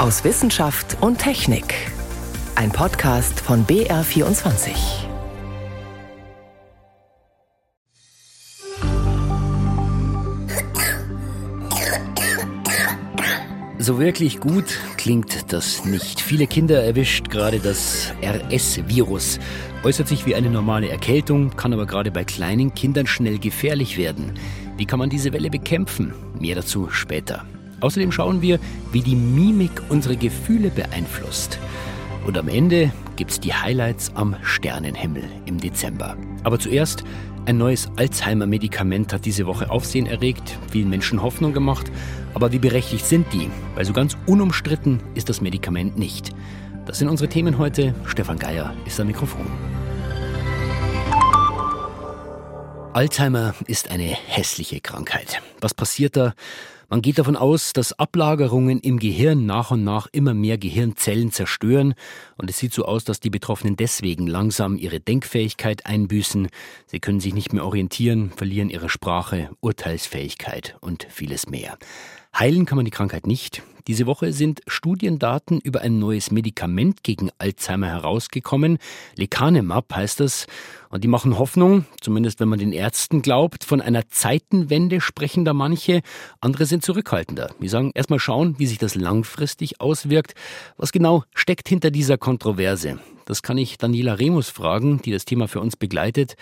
[0.00, 1.74] aus Wissenschaft und Technik.
[2.54, 4.70] Ein Podcast von BR24.
[13.78, 16.20] So wirklich gut klingt das nicht.
[16.20, 19.38] Viele Kinder erwischt gerade das RS-Virus.
[19.84, 24.32] Äußert sich wie eine normale Erkältung, kann aber gerade bei kleinen Kindern schnell gefährlich werden.
[24.78, 26.14] Wie kann man diese Welle bekämpfen?
[26.38, 27.44] Mehr dazu später.
[27.80, 28.58] Außerdem schauen wir,
[28.92, 31.58] wie die Mimik unsere Gefühle beeinflusst.
[32.26, 36.16] Und am Ende gibt's die Highlights am Sternenhimmel im Dezember.
[36.44, 37.04] Aber zuerst,
[37.46, 41.90] ein neues Alzheimer-Medikament hat diese Woche Aufsehen erregt, vielen Menschen Hoffnung gemacht.
[42.34, 43.50] Aber wie berechtigt sind die?
[43.74, 46.30] Weil so ganz unumstritten ist das Medikament nicht.
[46.86, 47.94] Das sind unsere Themen heute.
[48.04, 49.46] Stefan Geier ist am Mikrofon.
[52.92, 55.40] Alzheimer ist eine hässliche Krankheit.
[55.60, 56.34] Was passiert da?
[56.92, 61.94] Man geht davon aus, dass Ablagerungen im Gehirn nach und nach immer mehr Gehirnzellen zerstören
[62.36, 66.48] und es sieht so aus, dass die Betroffenen deswegen langsam ihre Denkfähigkeit einbüßen,
[66.86, 71.78] sie können sich nicht mehr orientieren, verlieren ihre Sprache, Urteilsfähigkeit und vieles mehr.
[72.36, 73.62] Heilen kann man die Krankheit nicht.
[73.86, 78.78] Diese Woche sind Studiendaten über ein neues Medikament gegen Alzheimer herausgekommen.
[79.16, 80.46] Lecanemab heißt das.
[80.90, 83.64] Und die machen Hoffnung, zumindest wenn man den Ärzten glaubt.
[83.64, 86.02] Von einer Zeitenwende sprechen da manche.
[86.40, 87.54] Andere sind zurückhaltender.
[87.60, 90.34] Die sagen, erstmal schauen, wie sich das langfristig auswirkt.
[90.76, 92.98] Was genau steckt hinter dieser Kontroverse?
[93.24, 96.34] Das kann ich Daniela Remus fragen, die das Thema für uns begleitet.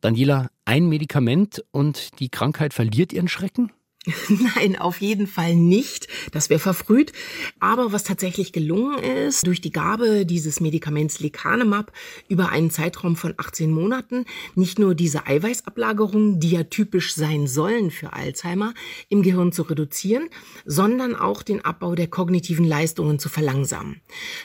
[0.00, 3.72] Daniela, ein Medikament und die Krankheit verliert ihren Schrecken?
[4.28, 6.06] Nein, auf jeden Fall nicht.
[6.30, 7.12] Das wäre verfrüht.
[7.58, 11.92] Aber was tatsächlich gelungen ist, durch die Gabe dieses Medikaments Lecanemab
[12.28, 17.90] über einen Zeitraum von 18 Monaten, nicht nur diese Eiweißablagerungen, die ja typisch sein sollen
[17.90, 18.74] für Alzheimer,
[19.08, 20.28] im Gehirn zu reduzieren,
[20.64, 24.00] sondern auch den Abbau der kognitiven Leistungen zu verlangsamen.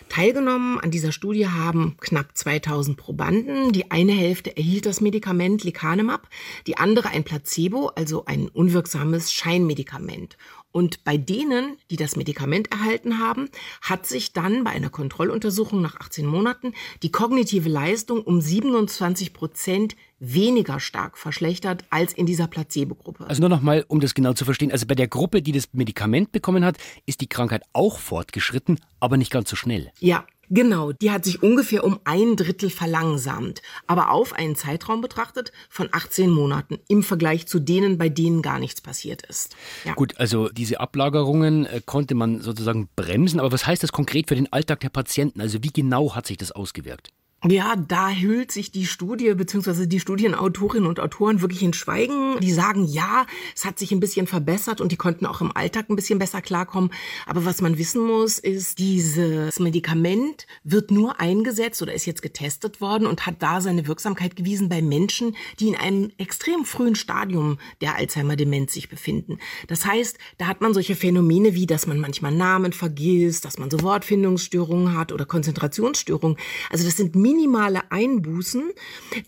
[0.09, 3.73] Teilgenommen an dieser Studie haben knapp 2000 Probanden.
[3.73, 6.27] Die eine Hälfte erhielt das Medikament Lecanemab,
[6.65, 10.37] die andere ein Placebo, also ein unwirksames Schein Medikament.
[10.71, 13.49] Und bei denen, die das Medikament erhalten haben,
[13.81, 16.73] hat sich dann bei einer Kontrolluntersuchung nach 18 Monaten
[17.03, 23.27] die kognitive Leistung um 27 Prozent weniger stark verschlechtert als in dieser Placebo-Gruppe.
[23.27, 24.71] Also nur noch mal, um das genau zu verstehen.
[24.71, 29.17] Also bei der Gruppe, die das Medikament bekommen hat, ist die Krankheit auch fortgeschritten, aber
[29.17, 29.91] nicht ganz so schnell.
[29.99, 35.53] Ja, Genau, die hat sich ungefähr um ein Drittel verlangsamt, aber auf einen Zeitraum betrachtet
[35.69, 39.55] von 18 Monaten im Vergleich zu denen, bei denen gar nichts passiert ist.
[39.85, 39.93] Ja.
[39.93, 44.35] Gut, also diese Ablagerungen äh, konnte man sozusagen bremsen, aber was heißt das konkret für
[44.35, 45.39] den Alltag der Patienten?
[45.39, 47.13] Also wie genau hat sich das ausgewirkt?
[47.49, 49.87] Ja, da hüllt sich die Studie bzw.
[49.87, 52.39] die Studienautorinnen und Autoren wirklich in Schweigen.
[52.39, 53.25] Die sagen, ja,
[53.55, 56.43] es hat sich ein bisschen verbessert und die konnten auch im Alltag ein bisschen besser
[56.43, 56.91] klarkommen.
[57.25, 62.79] Aber was man wissen muss, ist, dieses Medikament wird nur eingesetzt oder ist jetzt getestet
[62.79, 67.57] worden und hat da seine Wirksamkeit gewiesen bei Menschen, die in einem extrem frühen Stadium
[67.81, 69.39] der Alzheimer-Demenz sich befinden.
[69.67, 73.71] Das heißt, da hat man solche Phänomene wie, dass man manchmal Namen vergisst, dass man
[73.71, 76.37] so Wortfindungsstörungen hat oder Konzentrationsstörungen.
[76.69, 78.71] Also das sind minimale Einbußen,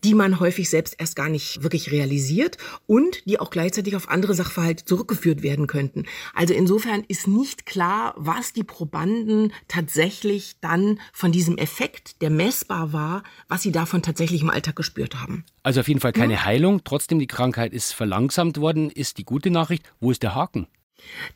[0.03, 4.33] die man häufig selbst erst gar nicht wirklich realisiert und die auch gleichzeitig auf andere
[4.33, 6.05] Sachverhalte zurückgeführt werden könnten.
[6.33, 12.93] Also insofern ist nicht klar, was die Probanden tatsächlich dann von diesem Effekt, der messbar
[12.93, 15.45] war, was sie davon tatsächlich im Alltag gespürt haben.
[15.63, 16.45] Also auf jeden Fall keine ja.
[16.45, 19.83] Heilung, trotzdem die Krankheit ist verlangsamt worden, ist die gute Nachricht.
[20.01, 20.67] Wo ist der Haken?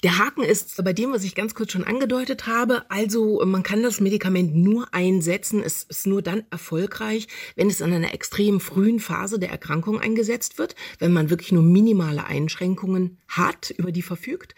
[0.04, 2.90] Der Haken ist bei dem, was ich ganz kurz schon angedeutet habe.
[2.90, 5.62] Also man kann das Medikament nur einsetzen.
[5.64, 10.58] Es ist nur dann erfolgreich, wenn es in einer extrem frühen Phase der Erkrankung eingesetzt
[10.58, 14.56] wird, wenn man wirklich nur minimale Einschränkungen hat, über die verfügt.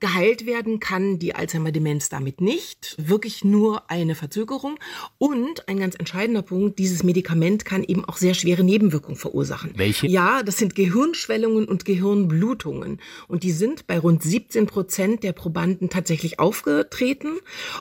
[0.00, 4.78] Geheilt werden kann die Alzheimer-Demenz damit nicht, wirklich nur eine Verzögerung.
[5.18, 9.72] Und ein ganz entscheidender Punkt, dieses Medikament kann eben auch sehr schwere Nebenwirkungen verursachen.
[9.76, 10.06] Welche?
[10.08, 13.00] Ja, das sind Gehirnschwellungen und Gehirnblutungen.
[13.28, 17.38] Und die sind bei rund 17 Prozent der Probanden tatsächlich aufgetreten.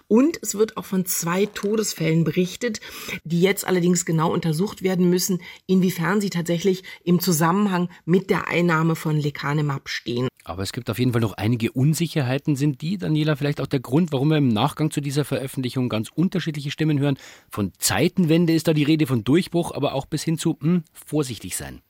[0.08, 2.80] Und es wird auch von zwei Todesfällen berichtet,
[3.24, 8.96] die jetzt allerdings genau untersucht werden müssen, inwiefern sie tatsächlich im Zusammenhang mit der Einnahme
[8.96, 10.28] von Lecanemab stehen.
[10.46, 13.68] Aber es gibt auf jeden Fall noch einige Unsicherheiten Unsicherheiten sind die, Daniela, vielleicht auch
[13.68, 17.18] der Grund, warum wir im Nachgang zu dieser Veröffentlichung ganz unterschiedliche Stimmen hören.
[17.50, 20.84] Von Zeitenwende ist da die Rede, von Durchbruch, aber auch bis hin zu mh, hm,
[20.92, 21.82] vorsichtig sein.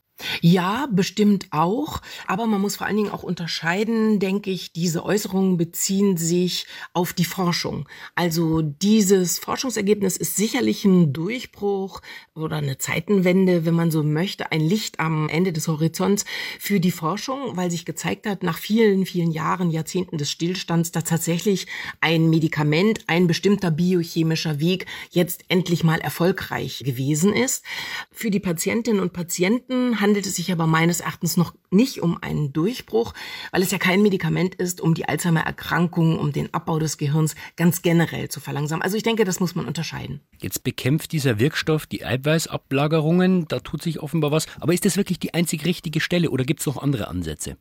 [0.42, 2.01] Ja, bestimmt auch.
[2.27, 7.13] Aber man muss vor allen Dingen auch unterscheiden, denke ich, diese Äußerungen beziehen sich auf
[7.13, 7.89] die Forschung.
[8.15, 12.01] Also dieses Forschungsergebnis ist sicherlich ein Durchbruch
[12.36, 16.25] oder eine Zeitenwende, wenn man so möchte, ein Licht am Ende des Horizonts
[16.60, 21.06] für die Forschung, weil sich gezeigt hat, nach vielen, vielen Jahren, Jahrzehnten des Stillstands, dass
[21.06, 21.68] tatsächlich
[22.01, 27.65] ein Medikament, ein bestimmter biochemischer Weg jetzt endlich mal erfolgreich gewesen ist.
[28.12, 32.54] Für die Patientinnen und Patienten handelt es sich aber meines Erachtens noch nicht um einen
[32.54, 33.14] Durchbruch,
[33.52, 37.82] weil es ja kein Medikament ist, um die Alzheimer-Erkrankung, um den Abbau des Gehirns ganz
[37.82, 38.84] generell zu verlangsamen.
[38.84, 40.20] Also ich denke, das muss man unterscheiden.
[40.40, 44.46] Jetzt bekämpft dieser Wirkstoff die Eiweißablagerungen, da tut sich offenbar was.
[44.60, 47.58] Aber ist das wirklich die einzig richtige Stelle oder gibt es noch andere Ansätze?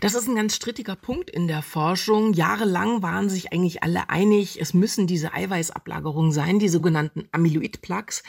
[0.00, 2.32] Das ist ein ganz strittiger Punkt in der Forschung.
[2.32, 8.22] Jahrelang waren sich eigentlich alle einig, es müssen diese Eiweißablagerungen sein, die sogenannten Amyloid-Plaques.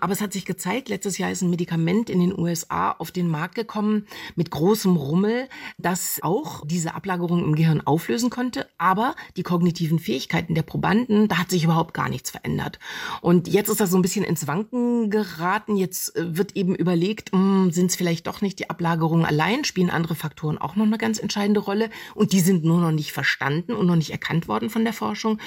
[0.00, 3.28] Aber es hat sich gezeigt, letztes Jahr ist ein Medikament in den USA auf den
[3.28, 4.06] Markt gekommen
[4.36, 5.48] mit großem Rummel,
[5.78, 8.66] das auch diese Ablagerungen im Gehirn auflösen konnte.
[8.78, 12.78] Aber die kognitiven Fähigkeiten der Probanden, da hat sich überhaupt gar nichts verändert.
[13.20, 15.76] Und jetzt ist das so ein bisschen ins Wanken geraten.
[15.76, 19.90] Jetzt äh, wird eben überlegt, hm, sind es vielleicht doch nicht die Ablagerungen allein, spielen
[19.90, 23.72] andere Faktoren auch noch eine ganz entscheidende Rolle und die sind nur noch nicht verstanden
[23.72, 25.38] und noch nicht erkannt worden von der Forschung.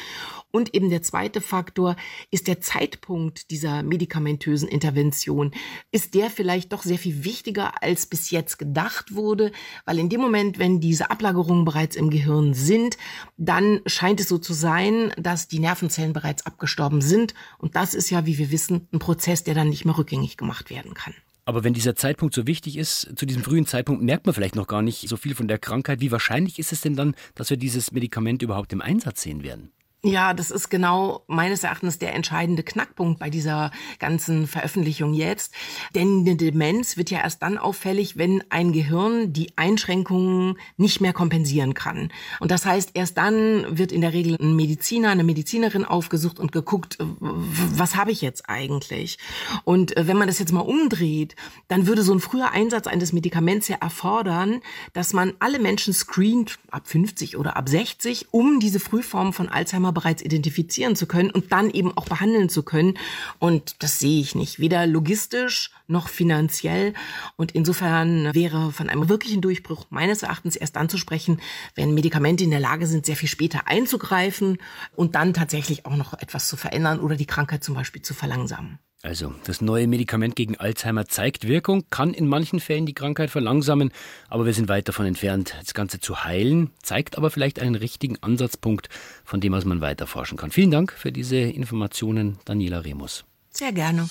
[0.52, 1.96] Und eben der zweite Faktor
[2.30, 5.52] ist der Zeitpunkt dieser medikamentösen Intervention.
[5.92, 9.52] Ist der vielleicht doch sehr viel wichtiger, als bis jetzt gedacht wurde?
[9.86, 12.98] Weil in dem Moment, wenn diese Ablagerungen bereits im Gehirn sind,
[13.38, 17.34] dann scheint es so zu sein, dass die Nervenzellen bereits abgestorben sind.
[17.58, 20.70] Und das ist ja, wie wir wissen, ein Prozess, der dann nicht mehr rückgängig gemacht
[20.70, 21.14] werden kann.
[21.52, 24.68] Aber wenn dieser Zeitpunkt so wichtig ist, zu diesem frühen Zeitpunkt merkt man vielleicht noch
[24.68, 26.00] gar nicht so viel von der Krankheit.
[26.00, 29.74] Wie wahrscheinlich ist es denn dann, dass wir dieses Medikament überhaupt im Einsatz sehen werden?
[30.04, 33.70] Ja, das ist genau meines Erachtens der entscheidende Knackpunkt bei dieser
[34.00, 35.54] ganzen Veröffentlichung jetzt.
[35.94, 41.14] Denn eine Demenz wird ja erst dann auffällig, wenn ein Gehirn die Einschränkungen nicht mehr
[41.14, 42.12] kompensieren kann.
[42.40, 46.52] Und das heißt, erst dann wird in der Regel ein Mediziner, eine Medizinerin aufgesucht und
[46.52, 49.20] geguckt, was habe ich jetzt eigentlich?
[49.66, 51.36] Und äh, wenn man das jetzt mal umdreht,
[51.68, 54.62] dann würde so ein früher Einsatz eines Medikaments ja erfordern,
[54.94, 59.91] dass man alle Menschen screent, ab 50 oder ab 60, um diese Frühform von Alzheimer
[59.92, 62.98] Thema bereits identifizieren zu können und dann eben auch behandeln zu können.
[63.40, 66.94] Und das sehe ich nicht, weder logistisch noch finanziell.
[67.36, 71.40] Und insofern wäre von einem wirklichen Durchbruch meines Erachtens erst dann zu sprechen,
[71.76, 74.58] wenn Medikamente in der Lage sind, sehr viel später einzugreifen
[74.96, 78.80] und dann tatsächlich auch noch etwas zu verändern oder die Krankheit zum Beispiel zu verlangsamen.
[79.04, 83.92] Also, das neue Medikament gegen Alzheimer zeigt Wirkung, kann in manchen Fällen die Krankheit verlangsamen,
[84.30, 88.22] aber wir sind weit davon entfernt, das Ganze zu heilen, zeigt aber vielleicht einen richtigen
[88.22, 88.90] Ansatzpunkt,
[89.24, 90.52] von dem aus man weiter forschen kann.
[90.52, 93.26] Vielen Dank für diese Informationen, Daniela Remus.
[93.50, 94.08] Sehr gerne.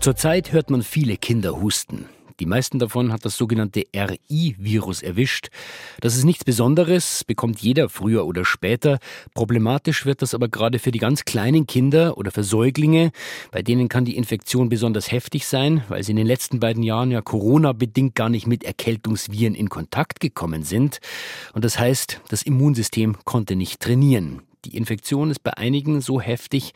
[0.00, 2.06] Zurzeit hört man viele Kinder husten.
[2.40, 5.48] Die meisten davon hat das sogenannte RI-Virus erwischt.
[6.00, 8.98] Das ist nichts Besonderes, bekommt jeder früher oder später.
[9.34, 13.10] Problematisch wird das aber gerade für die ganz kleinen Kinder oder für Säuglinge.
[13.50, 17.10] Bei denen kann die Infektion besonders heftig sein, weil sie in den letzten beiden Jahren
[17.10, 20.98] ja Corona-bedingt gar nicht mit Erkältungsviren in Kontakt gekommen sind.
[21.54, 24.42] Und das heißt, das Immunsystem konnte nicht trainieren.
[24.64, 26.72] Die Infektion ist bei einigen so heftig,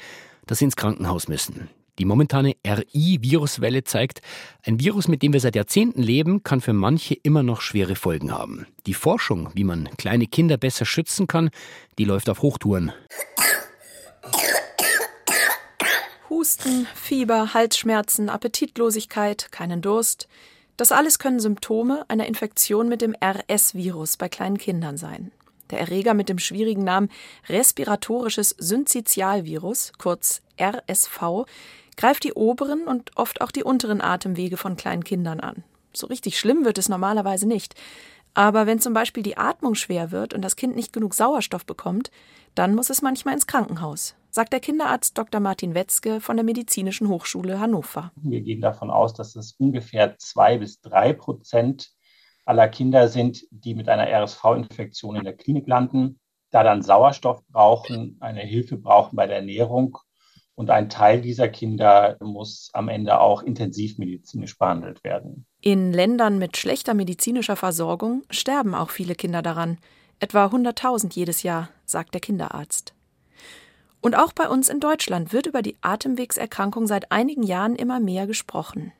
[0.46, 1.68] dass sie ins Krankenhaus müssen.
[1.98, 4.22] Die momentane RI-Viruswelle zeigt,
[4.64, 8.32] ein Virus, mit dem wir seit Jahrzehnten leben, kann für manche immer noch schwere Folgen
[8.32, 8.66] haben.
[8.86, 11.50] Die Forschung, wie man kleine Kinder besser schützen kann,
[11.98, 12.92] die läuft auf Hochtouren.
[16.30, 20.28] Husten, Fieber, Halsschmerzen, Appetitlosigkeit, keinen Durst.
[20.78, 25.30] Das alles können Symptome einer Infektion mit dem RS-Virus bei kleinen Kindern sein.
[25.70, 27.10] Der Erreger mit dem schwierigen Namen
[27.48, 31.44] respiratorisches Syncytialvirus, kurz RSV,
[32.02, 35.62] greift die oberen und oft auch die unteren Atemwege von kleinen Kindern an.
[35.92, 37.76] So richtig schlimm wird es normalerweise nicht.
[38.34, 42.10] Aber wenn zum Beispiel die Atmung schwer wird und das Kind nicht genug Sauerstoff bekommt,
[42.56, 45.40] dann muss es manchmal ins Krankenhaus, sagt der Kinderarzt Dr.
[45.40, 48.10] Martin Wetzke von der Medizinischen Hochschule Hannover.
[48.16, 51.92] Wir gehen davon aus, dass es ungefähr zwei bis drei Prozent
[52.44, 56.18] aller Kinder sind, die mit einer RSV-Infektion in der Klinik landen,
[56.50, 59.98] da dann Sauerstoff brauchen, eine Hilfe brauchen bei der Ernährung
[60.54, 65.46] und ein Teil dieser Kinder muss am Ende auch intensivmedizinisch behandelt werden.
[65.60, 69.78] In Ländern mit schlechter medizinischer Versorgung sterben auch viele Kinder daran.
[70.20, 72.94] Etwa 100.000 jedes Jahr, sagt der Kinderarzt.
[74.00, 78.26] Und auch bei uns in Deutschland wird über die Atemwegserkrankung seit einigen Jahren immer mehr
[78.26, 78.92] gesprochen.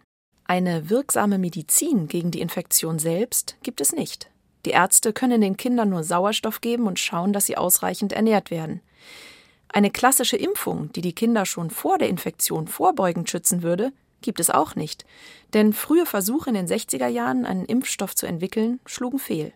[0.44, 4.30] Eine wirksame Medizin gegen die Infektion selbst gibt es nicht.
[4.64, 8.80] Die Ärzte können den Kindern nur Sauerstoff geben und schauen, dass sie ausreichend ernährt werden.
[9.72, 14.50] Eine klassische Impfung, die die Kinder schon vor der Infektion vorbeugend schützen würde, gibt es
[14.50, 15.06] auch nicht,
[15.54, 19.52] denn frühe Versuche in den 60er Jahren, einen Impfstoff zu entwickeln, schlugen fehl.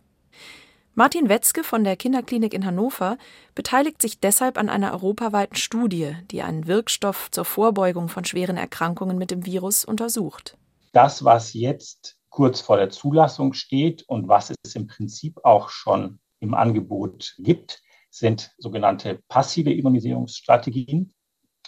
[0.95, 3.19] Martin Wetzke von der Kinderklinik in Hannover
[3.55, 9.19] beteiligt sich deshalb an einer europaweiten Studie, die einen Wirkstoff zur Vorbeugung von schweren Erkrankungen
[9.19, 10.57] mit dem Virus untersucht.
[10.95, 16.19] Das, was jetzt kurz vor der Zulassung steht und was es im Prinzip auch schon
[16.41, 17.83] im Angebot gibt,
[18.17, 21.13] sind sogenannte passive Immunisierungsstrategien.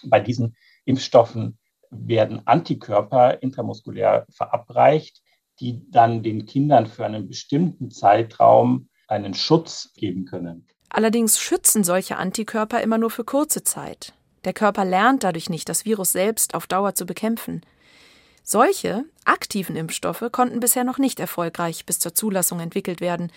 [0.04, 1.58] Bei diesen Impfstoffen
[1.90, 5.22] werden Antikörper intramuskulär verabreicht,
[5.60, 10.66] die dann den Kindern für einen bestimmten Zeitraum einen Schutz geben können.
[10.88, 14.14] Allerdings schützen solche Antikörper immer nur für kurze Zeit.
[14.44, 17.62] Der Körper lernt dadurch nicht, das Virus selbst auf Dauer zu bekämpfen.
[18.42, 23.30] Solche aktiven Impfstoffe konnten bisher noch nicht erfolgreich bis zur Zulassung entwickelt werden.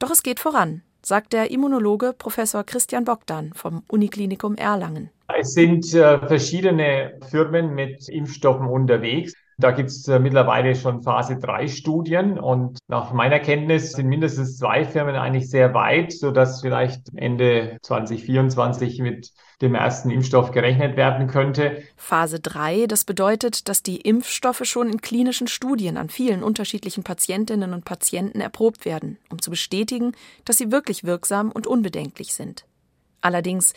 [0.00, 5.10] Doch es geht voran, sagt der Immunologe Professor Christian Bogdan vom Uniklinikum Erlangen.
[5.38, 9.32] Es sind äh, verschiedene Firmen mit Impfstoffen unterwegs.
[9.58, 14.58] Da gibt es äh, mittlerweile schon Phase 3 Studien und nach meiner Kenntnis sind mindestens
[14.58, 19.32] zwei Firmen eigentlich sehr weit, sodass vielleicht Ende 2024 mit
[19.62, 21.82] dem ersten Impfstoff gerechnet werden könnte.
[21.96, 27.72] Phase 3, das bedeutet, dass die Impfstoffe schon in klinischen Studien an vielen unterschiedlichen Patientinnen
[27.72, 30.12] und Patienten erprobt werden, um zu bestätigen,
[30.44, 32.66] dass sie wirklich wirksam und unbedenklich sind.
[33.22, 33.72] Allerdings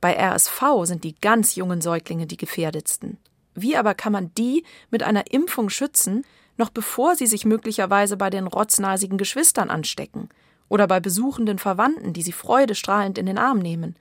[0.00, 3.18] bei RSV sind die ganz jungen Säuglinge die gefährdetsten.
[3.62, 6.24] Wie aber kann man die mit einer Impfung schützen,
[6.56, 10.28] noch bevor sie sich möglicherweise bei den rotznasigen Geschwistern anstecken
[10.68, 13.96] oder bei besuchenden Verwandten, die sie freudestrahlend in den Arm nehmen?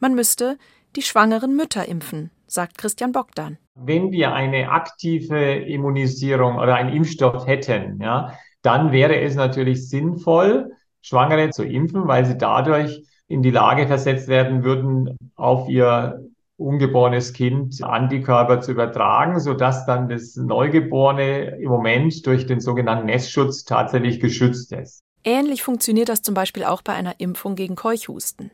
[0.00, 0.58] Man müsste
[0.96, 3.58] die schwangeren Mütter impfen, sagt Christian Bogdan.
[3.74, 8.32] Wenn wir eine aktive Immunisierung oder einen Impfstoff hätten, ja,
[8.62, 14.28] dann wäre es natürlich sinnvoll, Schwangere zu impfen, weil sie dadurch in die Lage versetzt
[14.28, 16.27] werden würden, auf ihr
[16.58, 23.64] ungeborenes Kind Antikörper zu übertragen, sodass dann das Neugeborene im Moment durch den sogenannten Nestschutz
[23.64, 25.02] tatsächlich geschützt ist.
[25.24, 28.50] Ähnlich funktioniert das zum Beispiel auch bei einer Impfung gegen Keuchhusten.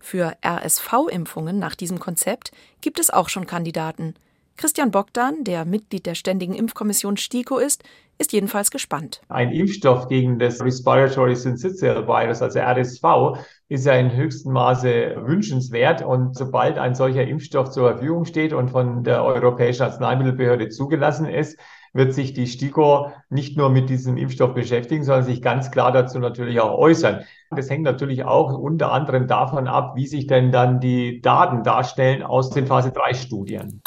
[0.00, 4.14] Für RSV-Impfungen nach diesem Konzept gibt es auch schon Kandidaten.
[4.56, 7.82] Christian Bogdan, der Mitglied der Ständigen Impfkommission STIKO ist,
[8.18, 9.20] ist jedenfalls gespannt.
[9.28, 16.02] Ein Impfstoff gegen das Respiratory Syncytial Virus, also RSV, ist ja in höchstem Maße wünschenswert.
[16.02, 21.58] Und sobald ein solcher Impfstoff zur Verfügung steht und von der Europäischen Arzneimittelbehörde zugelassen ist,
[21.92, 26.18] wird sich die STIKO nicht nur mit diesem Impfstoff beschäftigen, sondern sich ganz klar dazu
[26.18, 27.24] natürlich auch äußern.
[27.50, 32.22] Das hängt natürlich auch unter anderem davon ab, wie sich denn dann die Daten darstellen
[32.22, 33.80] aus den Phase 3 Studien.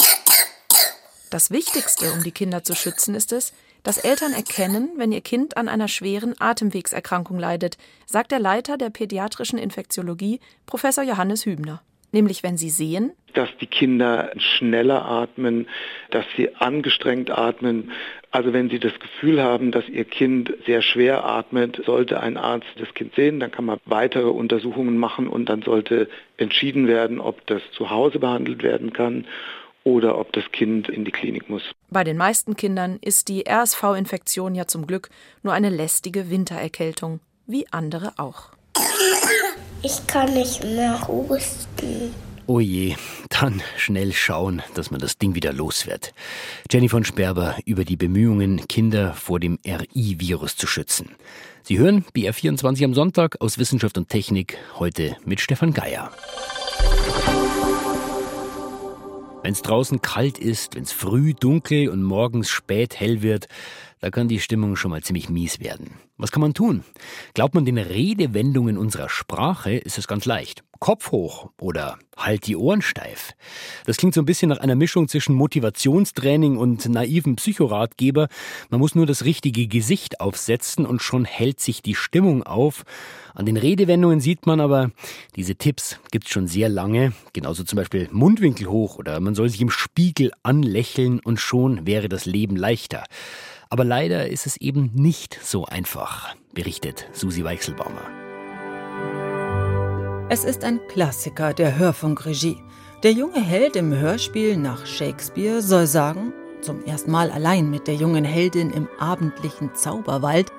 [1.30, 3.54] Das Wichtigste, um die Kinder zu schützen, ist es,
[3.84, 8.90] dass Eltern erkennen, wenn ihr Kind an einer schweren Atemwegserkrankung leidet, sagt der Leiter der
[8.90, 11.82] pädiatrischen Infektiologie, Professor Johannes Hübner.
[12.14, 15.68] Nämlich wenn sie sehen, dass die Kinder schneller atmen,
[16.12, 17.92] dass sie angestrengt atmen.
[18.32, 22.68] Also wenn sie das Gefühl haben, dass ihr Kind sehr schwer atmet, sollte ein Arzt
[22.78, 27.46] das Kind sehen, dann kann man weitere Untersuchungen machen und dann sollte entschieden werden, ob
[27.48, 29.26] das zu Hause behandelt werden kann
[29.88, 31.64] oder ob das Kind in die Klinik muss.
[31.90, 35.10] Bei den meisten Kindern ist die RSV-Infektion ja zum Glück
[35.44, 38.50] nur eine lästige Wintererkältung, wie andere auch.
[39.82, 42.14] Ich kann nicht mehr husten.
[42.48, 42.96] Oh je,
[43.30, 46.14] dann schnell schauen, dass man das Ding wieder los wird.
[46.70, 51.16] Jenny von Sperber über die Bemühungen, Kinder vor dem RI-Virus zu schützen.
[51.64, 56.12] Sie hören BR24 am Sonntag aus Wissenschaft und Technik, heute mit Stefan Geier.
[59.48, 63.48] Wenn es draußen kalt ist, wenn es früh dunkel und morgens spät hell wird,
[64.00, 65.92] da kann die Stimmung schon mal ziemlich mies werden.
[66.18, 66.84] Was kann man tun?
[67.34, 70.64] Glaubt man den Redewendungen unserer Sprache, ist es ganz leicht.
[70.80, 73.34] Kopf hoch oder halt die Ohren steif.
[73.86, 78.28] Das klingt so ein bisschen nach einer Mischung zwischen Motivationstraining und naiven Psychoratgeber.
[78.70, 82.84] Man muss nur das richtige Gesicht aufsetzen und schon hält sich die Stimmung auf.
[83.34, 84.92] An den Redewendungen sieht man aber,
[85.36, 87.14] diese Tipps gibt's schon sehr lange.
[87.34, 92.10] Genauso zum Beispiel Mundwinkel hoch oder man soll sich im Spiegel anlächeln und schon wäre
[92.10, 93.04] das Leben leichter.
[93.70, 98.02] Aber leider ist es eben nicht so einfach, berichtet Susi Weichselbaumer.
[100.30, 102.58] Es ist ein Klassiker der Hörfunkregie.
[103.04, 107.96] Der junge Held im Hörspiel nach Shakespeare soll sagen, zum ersten Mal allein mit der
[107.96, 110.52] jungen Heldin im abendlichen Zauberwald,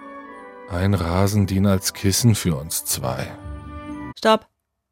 [0.70, 3.26] ein Rasen dient als Kissen für uns zwei.
[4.18, 4.46] Stopp,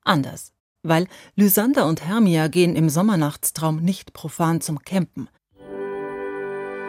[0.04, 0.52] anders.
[0.82, 5.28] Weil Lysander und Hermia gehen im Sommernachtstraum nicht profan zum Campen.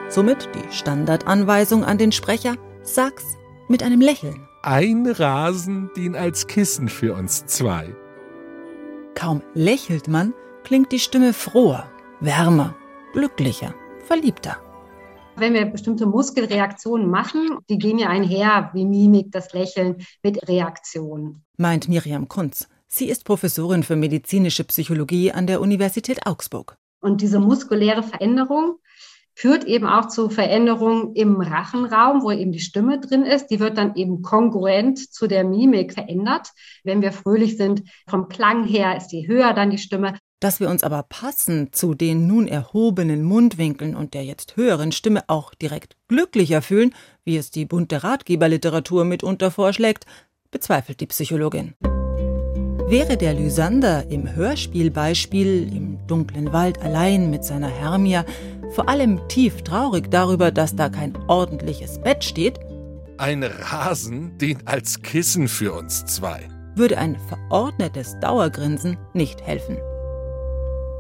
[0.10, 3.38] Somit die Standardanweisung an den Sprecher, sag's
[3.68, 4.48] mit einem Lächeln.
[4.64, 7.94] Ein Rasen dient als Kissen für uns zwei.
[9.16, 10.34] Kaum lächelt man,
[10.64, 12.74] klingt die Stimme froher, wärmer,
[13.12, 14.58] glücklicher, verliebter.
[15.36, 21.44] Wenn wir bestimmte Muskelreaktionen machen, die gehen ja einher, wie Mimik, das Lächeln, mit Reaktionen.
[21.58, 22.70] Meint Miriam Kunz.
[22.88, 26.78] Sie ist Professorin für medizinische Psychologie an der Universität Augsburg.
[27.02, 28.80] Und diese muskuläre Veränderung
[29.38, 33.48] führt eben auch zu Veränderungen im Rachenraum, wo eben die Stimme drin ist.
[33.48, 36.50] Die wird dann eben kongruent zu der Mimik verändert.
[36.84, 40.16] Wenn wir fröhlich sind, vom Klang her ist die höher dann die Stimme.
[40.40, 45.24] Dass wir uns aber passend zu den nun erhobenen Mundwinkeln und der jetzt höheren Stimme
[45.28, 50.08] auch direkt glücklicher fühlen, wie es die bunte Ratgeberliteratur mitunter vorschlägt,
[50.50, 51.76] bezweifelt die Psychologin.
[52.90, 58.24] Wäre der Lysander im Hörspielbeispiel im dunklen Wald allein mit seiner Hermia
[58.72, 62.60] vor allem tief traurig darüber, dass da kein ordentliches Bett steht,
[63.18, 69.78] ein Rasen dient als Kissen für uns zwei, würde ein verordnetes Dauergrinsen nicht helfen.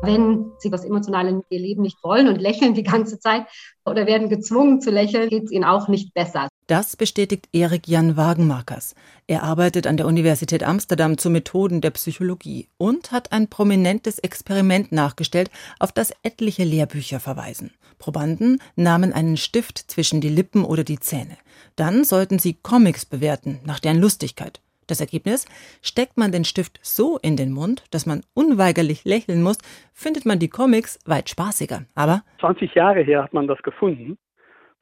[0.02, 3.48] Wenn sie das Emotionale in ihr Leben nicht wollen und lächeln die ganze Zeit
[3.84, 6.48] oder werden gezwungen zu lächeln, geht es ihnen auch nicht besser.
[6.68, 8.94] Das bestätigt Erik Jan Wagenmarkers.
[9.26, 14.92] Er arbeitet an der Universität Amsterdam zu Methoden der Psychologie und hat ein prominentes Experiment
[14.92, 15.50] nachgestellt,
[15.80, 17.72] auf das etliche Lehrbücher verweisen.
[17.98, 21.38] Probanden nahmen einen Stift zwischen die Lippen oder die Zähne.
[21.76, 24.62] Dann sollten sie Comics bewerten nach deren Lustigkeit.
[24.88, 25.46] Das Ergebnis?
[25.82, 29.58] Steckt man den Stift so in den Mund, dass man unweigerlich lächeln muss,
[29.94, 31.84] findet man die Comics weit spaßiger.
[31.94, 34.18] Aber 20 Jahre her hat man das gefunden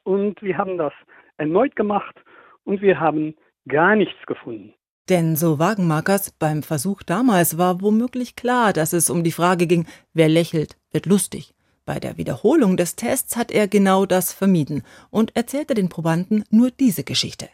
[0.04, 0.92] und wir haben das
[1.36, 2.14] erneut gemacht
[2.64, 3.34] und wir haben
[3.68, 4.72] gar nichts gefunden.
[5.08, 9.86] Denn so Wagenmarkers, beim Versuch damals war womöglich klar, dass es um die Frage ging,
[10.14, 11.54] wer lächelt, wird lustig.
[11.84, 16.70] Bei der Wiederholung des Tests hat er genau das vermieden und erzählte den Probanden nur
[16.72, 17.48] diese Geschichte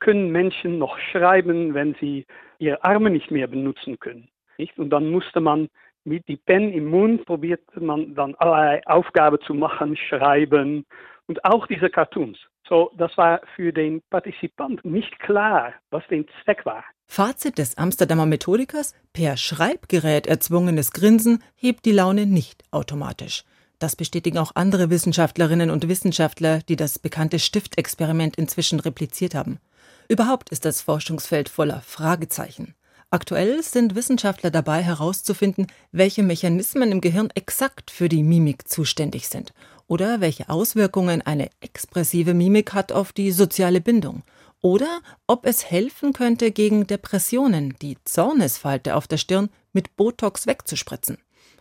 [0.00, 2.26] können Menschen noch schreiben, wenn sie
[2.58, 4.28] ihre Arme nicht mehr benutzen können.
[4.58, 4.78] Nicht?
[4.78, 5.68] Und dann musste man
[6.04, 10.86] mit die Pen im Mund probierte man dann allerlei Aufgaben zu machen, schreiben
[11.26, 12.38] und auch diese Cartoons.
[12.68, 16.84] So, das war für den Partizipant nicht klar, was den Zweck war.
[17.06, 23.44] Fazit des Amsterdamer Methodikers: Per Schreibgerät erzwungenes Grinsen hebt die Laune nicht automatisch.
[23.78, 29.60] Das bestätigen auch andere Wissenschaftlerinnen und Wissenschaftler, die das bekannte Stiftexperiment inzwischen repliziert haben.
[30.08, 32.74] Überhaupt ist das Forschungsfeld voller Fragezeichen.
[33.10, 39.52] Aktuell sind Wissenschaftler dabei herauszufinden, welche Mechanismen im Gehirn exakt für die Mimik zuständig sind
[39.86, 44.22] oder welche Auswirkungen eine expressive Mimik hat auf die soziale Bindung
[44.60, 51.18] oder ob es helfen könnte, gegen Depressionen die Zornesfalte auf der Stirn mit Botox wegzuspritzen.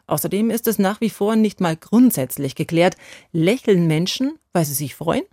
[0.08, 2.96] Außerdem ist es nach wie vor nicht mal grundsätzlich geklärt,
[3.34, 5.24] lächeln Menschen, weil sie sich freuen?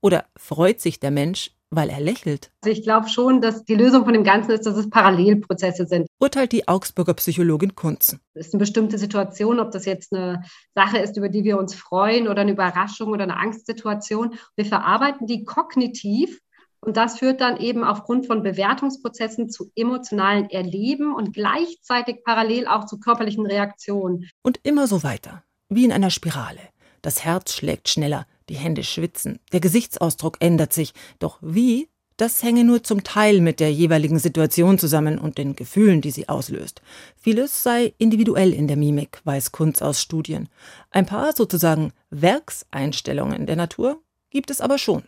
[0.00, 2.50] Oder freut sich der Mensch, weil er lächelt.
[2.62, 6.06] Also ich glaube schon, dass die Lösung von dem Ganzen ist, dass es Parallelprozesse sind.
[6.20, 8.20] Urteilt die Augsburger Psychologin Kunzen.
[8.34, 10.42] Es ist eine bestimmte Situation, ob das jetzt eine
[10.74, 14.34] Sache ist, über die wir uns freuen oder eine Überraschung oder eine Angstsituation.
[14.54, 16.38] Wir verarbeiten die kognitiv
[16.80, 22.86] und das führt dann eben aufgrund von Bewertungsprozessen zu emotionalen Erleben und gleichzeitig parallel auch
[22.86, 24.28] zu körperlichen Reaktionen.
[24.42, 26.60] Und immer so weiter, wie in einer Spirale.
[27.00, 30.92] Das Herz schlägt schneller, die Hände schwitzen, der Gesichtsausdruck ändert sich.
[31.18, 31.88] Doch wie?
[32.16, 36.28] Das hänge nur zum Teil mit der jeweiligen Situation zusammen und den Gefühlen, die sie
[36.28, 36.82] auslöst.
[37.16, 40.48] Vieles sei individuell in der Mimik, weiß Kunz aus Studien.
[40.90, 45.02] Ein paar sozusagen Werkseinstellungen der Natur gibt es aber schon.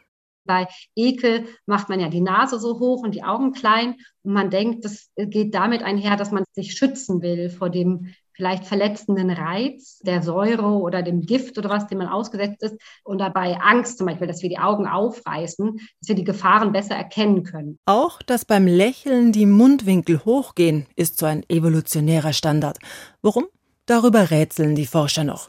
[0.44, 4.50] Bei Ekel macht man ja die Nase so hoch und die Augen klein und man
[4.50, 10.00] denkt, das geht damit einher, dass man sich schützen will vor dem vielleicht verletzenden Reiz
[10.00, 12.76] der Säure oder dem Gift oder was, dem man ausgesetzt ist.
[13.04, 16.96] Und dabei Angst zum Beispiel, dass wir die Augen aufreißen, dass wir die Gefahren besser
[16.96, 17.78] erkennen können.
[17.86, 22.78] Auch, dass beim Lächeln die Mundwinkel hochgehen, ist so ein evolutionärer Standard.
[23.22, 23.44] Warum?
[23.86, 25.48] Darüber rätseln die Forscher noch.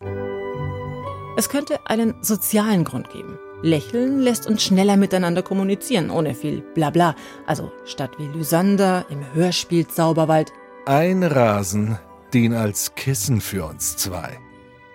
[1.37, 3.39] Es könnte einen sozialen Grund geben.
[3.61, 7.15] Lächeln lässt uns schneller miteinander kommunizieren, ohne viel Blabla.
[7.45, 10.51] Also statt wie Lysander im Hörspiel Zauberwald.
[10.85, 11.97] Ein Rasen
[12.33, 14.37] dien als Kissen für uns zwei.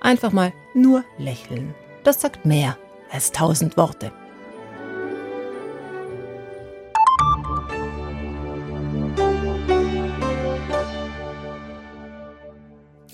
[0.00, 1.74] Einfach mal nur lächeln.
[2.04, 2.76] Das sagt mehr
[3.10, 4.12] als tausend Worte.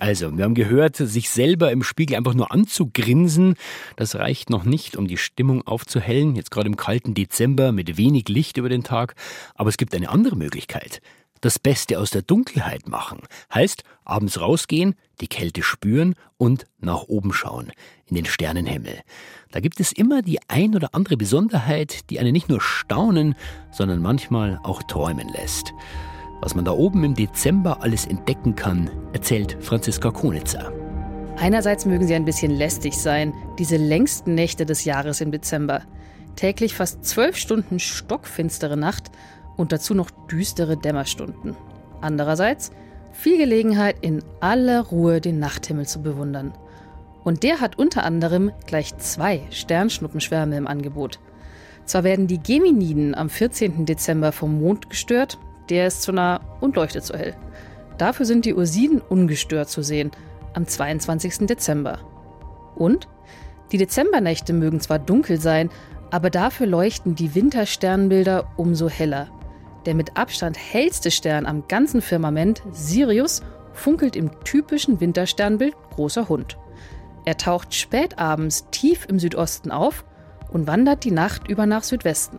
[0.06, 3.56] Also, wir haben gehört, sich selber im Spiegel einfach nur anzugrinsen,
[3.96, 8.28] das reicht noch nicht, um die Stimmung aufzuhellen, jetzt gerade im kalten Dezember mit wenig
[8.28, 9.16] Licht über den Tag.
[9.56, 11.00] Aber es gibt eine andere Möglichkeit
[11.40, 13.18] das Beste aus der Dunkelheit machen.
[13.52, 17.72] Heißt, abends rausgehen, die Kälte spüren und nach oben schauen,
[18.06, 19.00] in den Sternenhimmel.
[19.50, 23.34] Da gibt es immer die ein oder andere Besonderheit, die einen nicht nur staunen,
[23.70, 25.72] sondern manchmal auch träumen lässt.
[26.40, 30.72] Was man da oben im Dezember alles entdecken kann, erzählt Franziska Konitzer.
[31.38, 35.82] Einerseits mögen sie ein bisschen lästig sein, diese längsten Nächte des Jahres im Dezember.
[36.34, 39.10] Täglich fast zwölf Stunden stockfinstere Nacht
[39.56, 41.56] und dazu noch düstere Dämmerstunden.
[42.00, 42.70] Andererseits
[43.12, 46.52] viel Gelegenheit, in aller Ruhe den Nachthimmel zu bewundern.
[47.24, 51.18] Und der hat unter anderem gleich zwei Sternschnuppenschwärme im Angebot.
[51.86, 53.86] Zwar werden die Geminiden am 14.
[53.86, 55.38] Dezember vom Mond gestört,
[55.68, 57.34] der ist zu nah und leuchtet zu hell.
[57.98, 60.10] Dafür sind die Ursiden ungestört zu sehen–
[60.56, 61.46] am 22.
[61.46, 62.00] Dezember.
[62.74, 63.08] Und?
[63.72, 65.70] Die Dezembernächte mögen zwar dunkel sein,
[66.10, 69.28] aber dafür leuchten die Wintersternbilder umso heller.
[69.84, 76.56] Der mit Abstand hellste Stern am ganzen Firmament, Sirius, funkelt im typischen Wintersternbild großer Hund.
[77.24, 80.04] Er taucht spät abends tief im Südosten auf
[80.50, 82.38] und wandert die Nacht über nach Südwesten.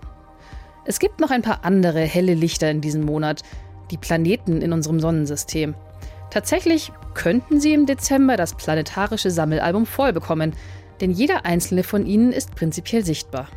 [0.89, 3.41] Es gibt noch ein paar andere helle Lichter in diesem Monat,
[3.91, 5.76] die Planeten in unserem Sonnensystem.
[6.30, 10.54] Tatsächlich könnten Sie im Dezember das planetarische Sammelalbum voll bekommen,
[11.02, 13.50] denn jeder einzelne von ihnen ist prinzipiell sichtbar.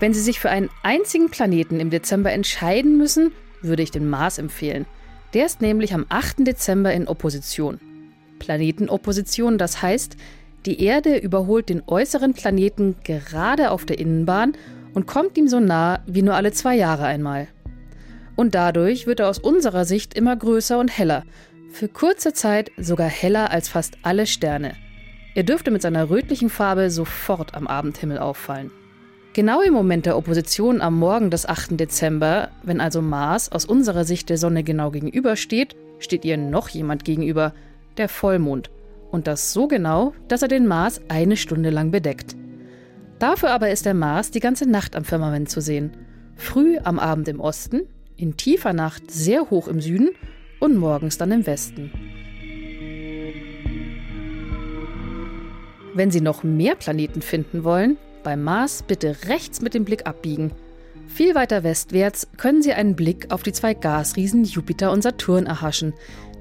[0.00, 4.38] Wenn Sie sich für einen einzigen Planeten im Dezember entscheiden müssen, würde ich den Mars
[4.38, 4.86] empfehlen.
[5.34, 6.46] Der ist nämlich am 8.
[6.46, 7.78] Dezember in Opposition.
[8.38, 10.16] Planetenopposition, das heißt,
[10.66, 14.54] die Erde überholt den äußeren Planeten gerade auf der Innenbahn
[14.94, 17.48] und kommt ihm so nah wie nur alle zwei Jahre einmal.
[18.34, 21.24] Und dadurch wird er aus unserer Sicht immer größer und heller,
[21.70, 24.74] für kurze Zeit sogar heller als fast alle Sterne.
[25.34, 28.70] Er dürfte mit seiner rötlichen Farbe sofort am Abendhimmel auffallen.
[29.34, 31.78] Genau im Moment der Opposition am Morgen des 8.
[31.78, 37.04] Dezember, wenn also Mars aus unserer Sicht der Sonne genau gegenübersteht, steht ihr noch jemand
[37.04, 37.52] gegenüber,
[37.98, 38.70] der Vollmond.
[39.10, 42.36] Und das so genau, dass er den Mars eine Stunde lang bedeckt.
[43.18, 45.92] Dafür aber ist der Mars die ganze Nacht am Firmament zu sehen.
[46.36, 47.82] Früh am Abend im Osten,
[48.16, 50.10] in tiefer Nacht sehr hoch im Süden
[50.60, 51.90] und morgens dann im Westen.
[55.94, 60.50] Wenn Sie noch mehr Planeten finden wollen, beim Mars bitte rechts mit dem Blick abbiegen.
[61.06, 65.94] Viel weiter westwärts können Sie einen Blick auf die zwei Gasriesen Jupiter und Saturn erhaschen,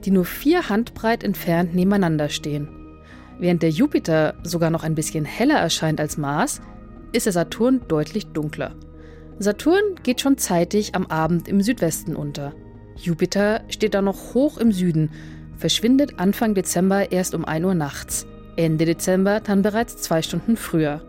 [0.05, 2.67] die nur vier Handbreit entfernt nebeneinander stehen.
[3.39, 6.61] Während der Jupiter sogar noch ein bisschen heller erscheint als Mars,
[7.11, 8.75] ist der Saturn deutlich dunkler.
[9.39, 12.53] Saturn geht schon zeitig am Abend im Südwesten unter.
[12.95, 15.09] Jupiter steht da noch hoch im Süden,
[15.57, 21.01] verschwindet Anfang Dezember erst um 1 Uhr nachts, Ende Dezember dann bereits zwei Stunden früher.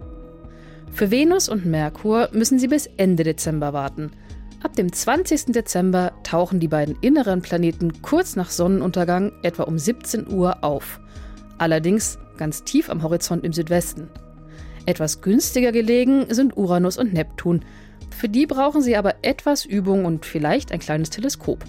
[0.91, 4.11] Für Venus und Merkur müssen Sie bis Ende Dezember warten.
[4.63, 5.47] Ab dem 20.
[5.53, 11.01] Dezember tauchen die beiden inneren Planeten kurz nach Sonnenuntergang etwa um 17 Uhr auf
[11.59, 14.09] allerdings ganz tief am Horizont im Südwesten.
[14.85, 17.65] Etwas günstiger gelegen sind Uranus und Neptun.
[18.17, 21.65] Für die brauchen sie aber etwas Übung und vielleicht ein kleines Teleskop.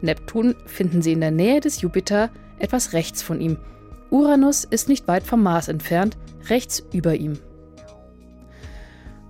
[0.00, 3.58] Neptun finden sie in der Nähe des Jupiter, etwas rechts von ihm.
[4.10, 6.16] Uranus ist nicht weit vom Mars entfernt,
[6.48, 7.38] rechts über ihm.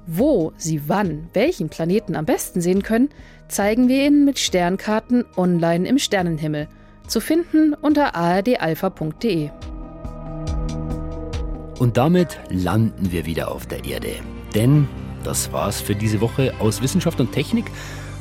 [0.06, 3.10] Wo Sie wann welchen Planeten am besten sehen können,
[3.48, 6.68] zeigen wir Ihnen mit Sternkarten online im Sternenhimmel.
[7.06, 9.50] Zu finden unter ardalpha.de.
[11.78, 14.14] Und damit landen wir wieder auf der Erde.
[14.54, 14.88] Denn
[15.24, 17.66] das war's für diese Woche aus Wissenschaft und Technik.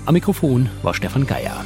[0.06, 1.64] Am Mikrofon war Stefan Geier.